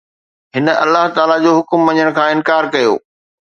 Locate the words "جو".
1.45-1.53